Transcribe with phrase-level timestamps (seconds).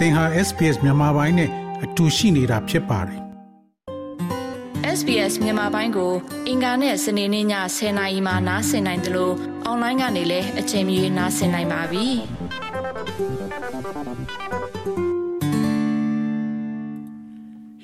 [0.00, 1.50] သင်ဟာ SPS မြန်မာပိုင်းနဲ့
[1.84, 3.20] အတူရှိနေတာဖြစ်ပါတယ်
[4.98, 6.12] SBS မြန်မာပိုင်းကို
[6.48, 7.46] အင်ကာနဲ့စနေနေ့ည
[7.76, 9.34] 10:00နာရီမှနားဆင်နိုင်တယ်လို့
[9.64, 12.06] အွန်လိုင်းကနေလည်းအချိန်မီနားဆင်နိုင်ပါပြီ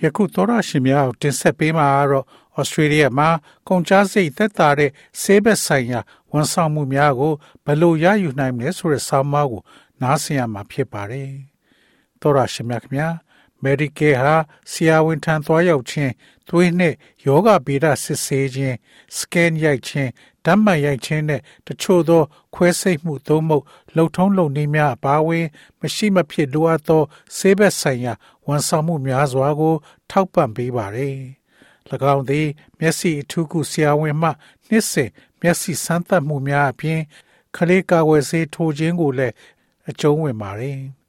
[0.03, 2.25] ယခုသောရရှင်များကိုတင်ဆက်ပေးမှာကတော့
[2.59, 3.29] ဩစတြေးလျမှာ
[3.69, 4.91] ကုန်ကျစရိတ်သက်သာတဲ့
[5.21, 6.01] ဆေးဘက်ဆိုင်ရာ
[6.33, 7.33] ဝန်ဆောင်မှုများကို
[7.65, 9.63] ဘယ်လိုရယူနိုင်မလဲဆိုတဲ့ဆောင်းပါးကို
[10.03, 11.33] နားဆင်ရမှာဖြစ်ပါတယ်။
[12.21, 13.09] သောရရှင်များခင်ဗျာ
[13.65, 14.37] Medicare ဟာ
[14.71, 16.13] ဆရာဝန်ထံသွားရောက်ခြင်း
[16.49, 16.95] သွေးနဲ့
[17.27, 18.77] ယောဂဗေဒစစ်ဆေးခြင်း
[19.17, 20.11] scan ရိုက်ခြင်း
[20.45, 22.23] ဓာတ်မှန်ရိုက်ခြင်းနဲ့တချို့သော
[22.55, 25.47] ခွဲစိတ်မှုသို့မဟုတ်လှုပ်ထုံးလုံနည်းများအပါအဝင်
[25.81, 27.03] မရှိမဖြစ်လိုအပ်သော
[27.37, 28.13] ဆေးဘက်ဆိုင်ရာ
[28.47, 29.75] ဝန်ဆောင်မှုများစွာကို
[30.11, 31.17] ထောက်ပံ့ပေးပါတယ်။၎
[32.15, 32.47] င်းသည်
[32.79, 34.31] မျက်စိအထူးကုဆရာဝန်မှ
[34.69, 37.01] နှစ်စဉ်မျက်စိစမ်းသပ်မှုများအပြင်
[37.57, 39.35] ခလေးကာဝယ်ဆေးထိုးခြင်းကိုလည်း
[39.91, 40.81] အကျုံးဝင်ပါတယ်။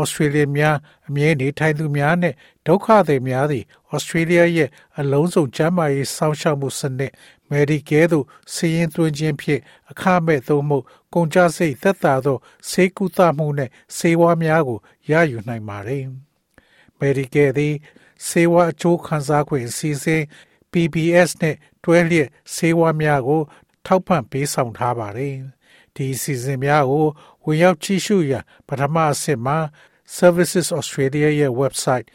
[0.00, 0.76] ဩစတြေးလျများ
[1.08, 2.34] အမြဲနေထိုင်သူများနဲ့
[2.66, 7.12] ဒုက္ခသည်များသည်ဩစတြေးလျရဲ့အလုံးစုံကျန်းမာရေးစောင့်ရှောက်မှုစနစ်
[7.50, 12.38] Medicare သို့စီရင်သွင်းခြင်းဖြင့်အခမဲ့သို့မဟုတ်ကုန်ကျစရိတ်သက်သာသော
[12.70, 14.78] ဆေးကုသမှုနှင့်ဆေးဝါးများကို
[15.10, 16.04] ရယူနိုင်ပါတယ်။
[17.00, 17.74] Medicare သည်
[18.28, 20.22] ဆေးဝါးအကျိုးခံစား권အစီအစဉ်
[20.72, 23.42] PBS နှင့်တွဲလျက်ဆေးဝါးများကို
[23.86, 25.34] ထောက်ပံ့ပေးဆောင်ထားပါတယ်။
[25.95, 27.07] ဒီအစီအစဉ်များကို
[27.45, 29.57] ဝင်ရောက်ကြည့်ရှုရန်ပထမအဆင့်မှာ
[30.19, 32.07] Services Australia ရဲ့ website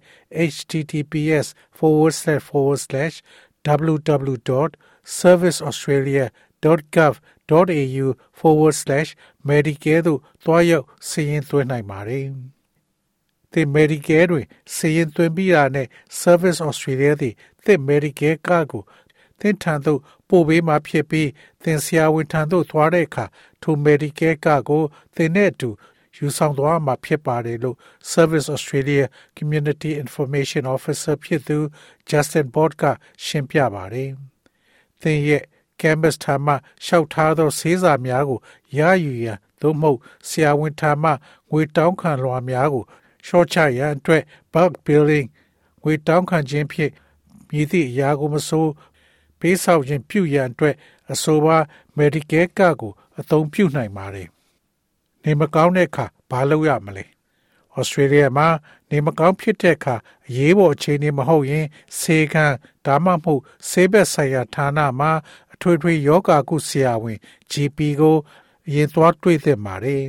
[0.54, 1.48] https
[6.65, 9.11] forward slash forward slash www.serviceaustralia.gov.au forward slash
[9.49, 12.27] medicare သို့သွားရောက်စာရင်းသွင်းနိုင်ပါတယ်။
[13.53, 15.87] သင် Medicare တွင်စာရင်းသွင်းပြီးတာနဲ့
[16.23, 18.83] Service Australia သည်သင် Medicare ကကို
[19.41, 21.31] သင်ထံသို့ပို့ပေးမှာဖြစ်ပြီး
[21.63, 23.25] သင်ဆရာဝန်ထံသို့သွားတဲ့အခါ
[23.63, 24.83] ထို Medicare ကကို
[25.17, 25.71] သင်နဲ့အတူ
[26.17, 27.77] ယူဆောင်သွားမှာဖြစ်ပါတယ်လို့
[28.13, 29.05] Service Australia
[29.37, 31.59] Community Information Officer ဖြစ်သူ
[32.11, 32.83] Justin Bott က
[33.25, 34.11] ရှင်းပြပါတယ်။
[35.03, 35.45] သင်ရဲ့
[35.81, 36.53] Canvas ထံမှ
[36.85, 38.39] လျှောက်ထားသောဆေးစာများကို
[38.79, 39.99] ရယူရန်သို့မဟုတ်
[40.29, 41.11] ဆရာဝန်ထံမှ
[41.51, 42.85] ငွေတောင်းခံလွှာများကို
[43.27, 45.29] ရှော့ချရန်အတွက် bulk billing
[45.83, 46.93] ငွေတောင်းခံခြင်းဖြင့်
[47.51, 48.67] မြည်သည့်အရာကိုမဆို
[49.41, 50.75] ပေးဆောင်ခြင်းပြုရန်အတွက်
[51.13, 51.57] အဆိုပါ
[51.99, 54.29] Medicare ကကိုအသုံးပြုနိုင်ပါတယ်။
[55.25, 57.05] နေမကောင်းတဲ့အခါဘာလုပ်ရမလဲ။
[57.79, 58.49] Australia မှာ
[58.91, 59.95] နေမကောင်းဖြစ်တဲ့အခါ
[60.29, 61.67] အရေးပေါ်အခြေအနေမဟုတ်ရင်
[61.99, 62.57] ဆေးခန်း
[62.87, 65.13] ဒါမှမဟုတ်ဆေးဘက်ဆိုင်ရာဌာနမှာ
[65.44, 67.19] အ ထွေထွေယောဂကုဆရာဝန်
[67.53, 68.17] GP ကို
[68.69, 70.03] အရင်သွားတွေ့သင့်ပါတယ်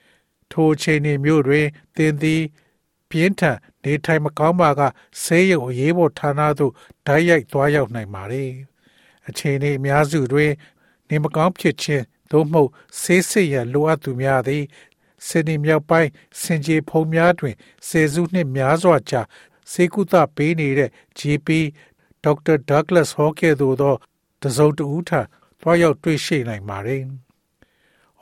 [0.50, 2.42] ။ထိုအချိန်မျိုးတွင်သင်သည်
[3.10, 4.80] ပြင်းထန်နေထိုင်မကောင်းပါက
[5.22, 6.72] ဆေးရုံအရေးပေါ်ဌာနသို့
[7.06, 8.44] ဓာတ်ရိုက်သွားရောက်နိုင်ပါ रे
[9.28, 10.52] အချိန်အများစုတွင်
[11.08, 14.64] နေမကောင်းဖြစ်ခြင်းသို့မဟုတ်ဆေးစစ်ရန်လိုအပ်သူများသည်
[15.26, 16.10] စင်ဒီမြောက်ပိုင်း
[16.42, 17.54] စင်ကြေဖုံများတွင်
[17.88, 19.22] စေစုနှင့်များစွာကြာ
[19.72, 21.48] စေကုသပေးနေတဲ့ GP
[22.24, 23.94] ဒေါက်တာဒက်ဂလတ်ဟော့ကဲသို့သော
[24.42, 25.20] တစုံတဦးထံ
[25.60, 26.96] သွားရောက်တွေ့ရှိနိုင်ပါ रे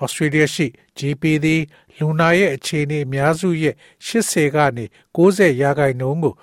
[0.01, 0.67] ဩစတြေးလျရှိ
[0.99, 1.63] GP သည်
[1.99, 3.75] လူနာရဲ့အခြေအနေအများစုရဲ့
[4.07, 4.85] 80ကနေ
[5.17, 6.35] 90ရာခိုင်နှုန်းကို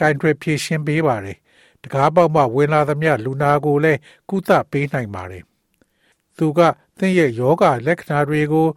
[0.00, 1.38] ကင်တွယ်ဖြည့်ရှင်းပေးပါတယ်။
[1.82, 5.44] တကားပေါက်မှဝင်လာသမျှလူနာကိုလည်းကုသပေးနိုင်ပါတယ်။
[6.38, 6.60] သူက
[6.98, 8.68] သင်ရဲ့ယောဂလက္ခဏာတွေကို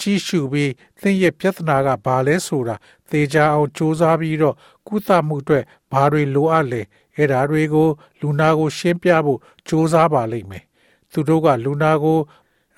[0.00, 2.76] ကြည့်ရှုပြီးသင်ရဲ့ပြဿနာကဘာလဲဆိုတာ
[3.10, 6.82] သေချာအောင်စူးစမ်းပြီးတော့ကုသမှုအတွက်ဘာတွေလိုအပ်လဲ
[7.16, 7.88] အဲ့ဒါတွေကို
[8.20, 10.64] လူနာကို ရှင်းပြဖို့စူးစမ်းပါလိမ့်မယ်။
[11.12, 12.18] သူတို့ကလူနာကို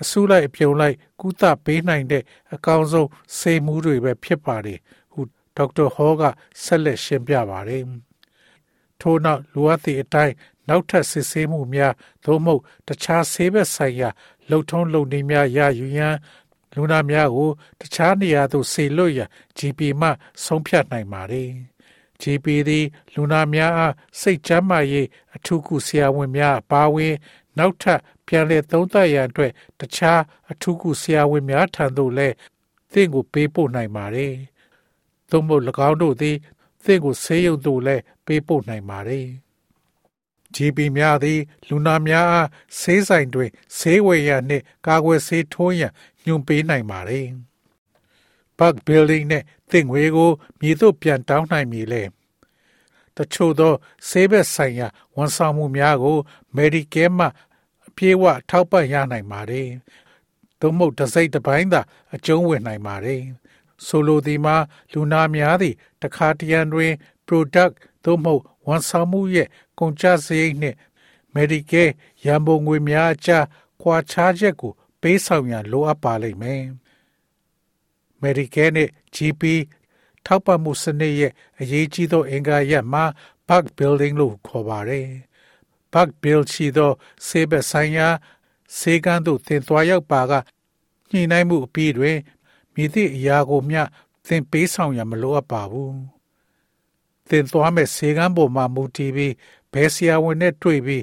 [0.02, 2.22] အစုလိုက်အပြုံလိုက် ကုသပေးနိုင်တဲ့
[2.54, 3.08] အကောင်းဆုံး
[3.38, 4.78] ဆေးမှုတွေပဲဖြစ်ပါတယ်
[5.12, 5.20] ဟု
[5.56, 6.22] ဒေါက်တာဟောက
[6.62, 7.84] ဆက်လက်ရှင်းပြပါတယ်
[9.00, 10.34] ထို့နောက်လိုအပ်သည့်အတိုင်း
[10.68, 11.92] နောက်ထပ်စစ်ဆေးမှုများ
[12.24, 14.10] သို့မဟုတ်တခြားဆေးဘက်ဆိုင်ရာ
[14.48, 16.16] လှုပ်ထုံးလုပ်နည်းများရယူရန်
[16.74, 17.50] လူနာများကို
[17.80, 20.08] တခြားနေရာသို့ဆေလွတ်ရန် GP မှ
[20.44, 21.50] ဆုံးဖြတ်နိုင်ပါတယ်
[22.22, 22.84] GP သည်
[23.14, 25.06] လူနာများအားစိတ်ကျန်းမာရေး
[25.36, 27.14] အထူးကုဆရာဝန်များအပါအဝင်
[27.58, 30.20] နောက်ထပ်ပြန်လည်သုံးသပ်ရန်အတွက်တခြား
[30.50, 32.34] အထူးကုဆရာဝန်များထံသို့လည်း
[32.92, 34.34] သင်ကိုပေးပို့နိုင်ပါတယ်။
[35.30, 36.36] သို့မဟုတ်၎င်းတို့သည်
[36.84, 39.26] သင်ကိုဆေးရုံသို့လည်းပေးပို့နိုင်ပါတယ်။
[40.54, 42.48] GP များသည် လူနာများအား
[42.80, 45.92] ဆေးဆိုင်တွင်ဆေးဝယ်ရန်နှင့်ကာကွယ်ဆေးထိုးရန်
[46.26, 47.26] ညွှန်ပေးနိုင်ပါတယ်။
[48.58, 50.30] Bug Building နဲ့သင်ငွေကို
[50.60, 52.02] မြေသို့ပြန်တောင်းနိုင်မည်လဲ
[53.16, 53.72] တချို့သော
[54.08, 56.18] ဆေးဘက်ဆိုင်ရာဝန်ဆောင်မှုများကို
[56.56, 57.26] Medicare မှ
[57.86, 59.68] အပြည့်အဝထောက်ပံ့ရနိုင်ပါတယ်။
[60.60, 61.80] သို့မဟုတ်တစ်စိတ်တစ်ပိုင်းသာ
[62.14, 63.22] အကျုံးဝင်နိုင်ပါတယ်။
[63.86, 64.56] ဆိုလိုသည်မှာ
[64.92, 66.92] လူနာများသည့်တခါတရံတွင်
[67.26, 67.74] product
[68.04, 70.76] သို့မဟုတ်ဝန်ဆောင်မှုရဲ့ကုန်ကျစရိတ်နှင့်
[71.34, 71.92] Medicare
[72.24, 73.44] ရန်ပုံငွေများအကြား
[73.82, 76.62] ကွာခြားချက်ကို ပေးဆောင်ရန်လိုအပ်ပါလိမ့်မယ်။
[78.22, 79.42] Medicare နဲ့ GP
[80.26, 83.04] ထောက်ပံ့မှုစနစ်ရဲ့အရေးကြီးသောအင်္ဂါရပ်မှာ
[83.48, 85.06] bug building လို့ခေါ်ပါတယ်။
[85.92, 86.92] bug build ရှိသော
[87.26, 88.08] ဆေးဘက်ဆိုင်ရာ
[88.78, 90.32] ဆေးကန်းသို့သင်သွားရောက်ပါက
[91.10, 92.16] ညှိနှိုင်းမှုအပြီးတွင်
[92.74, 93.82] မည်သည့်အရာကိုမျှ
[94.26, 95.92] သင်ပေးဆောင်ရန်မလိုအပ်ပါဘူး။
[97.28, 99.34] သင်သွားမဲ့ဆေးကန်းပေါ်မှာမူတည်ပြီး
[99.72, 101.02] ဘယ်ဆရာဝန်နဲ့တွေ့ပြီး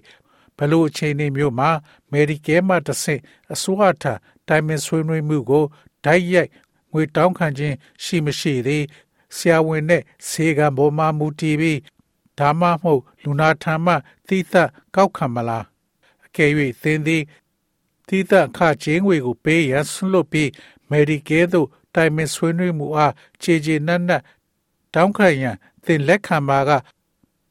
[0.57, 1.69] ဘလို့အချိန်နေမျိုးမှာ
[2.11, 3.21] Medicare မှတစ်ဆင့်
[3.53, 4.13] အစိုးရထံ
[4.47, 5.65] တိုင်ပင်ဆွေးနွေးမှုကို
[6.05, 6.49] ဓာတ်ရိုက်
[6.91, 8.83] ငွေတောင်းခံခြင်းရှိမရှိသည်
[9.35, 11.79] ဆရာဝန်နဲ့ဆေးကံပေါ်မှာမူတည်ပြီး
[12.39, 13.93] ဒါမှမဟုတ်လူနာထံမှ
[14.27, 15.65] တိသက်ကောက်ခံမလား
[16.25, 16.51] အကယ်၍
[16.81, 17.23] သင်သည်
[18.07, 20.49] တိသက်အခကျင်းငွေကိုပေးရန်ဆွလွတ်ပြီး
[20.91, 24.21] Medicare သို့တိုင်ပင်ဆွေးနွေးမှုအားခြေခြေနက်နက်
[24.93, 25.55] တောင်းခံရန်
[25.85, 26.71] သင်လက်ခံပါက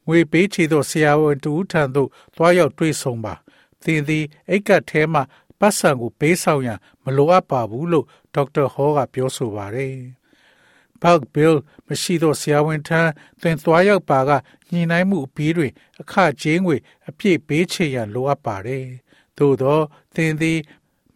[0.08, 3.34] ငွေပေးချေသောဆရာဝန်တူထံသို့သွားရောက်တွေ့ဆုံပါ
[3.82, 5.20] သင်သည်အိတ်ကတ်ထဲမှ
[5.60, 9.96] ပတ်စံကိုပေးဆောင်ရန်မလိုအပ်ပါဘူးလို့ဒေါက်တာဟောကပြောဆိုပါတယ်။
[11.02, 11.54] Bulk bill
[11.88, 13.00] မရှိသောဆရာဝန်ထံ
[13.40, 14.30] သင်သွားရောက်ပါက
[14.72, 16.76] ညှိနှိုင်းမှုအပြီးတွင် အခကြေးငွေ
[17.08, 18.84] အပြည့်ပေးချေရန်လိုအပ်ပါတယ်။
[19.38, 19.78] သို့သော
[20.14, 20.58] သင်သည်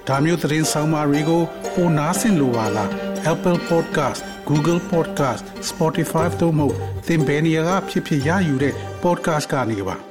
[0.08, 1.42] ဒါမျိုးသတင်းဆောင်မာတွေကို
[1.74, 2.90] ပိုနားဆင်လိုပါလား
[3.32, 6.66] Apple Podcast Google Podcast Spotify တို့မှာ
[7.06, 10.05] သင်ပင်ရာဖြစ်ဖြစ်ရယူတဲ့ podcast ကနေပါ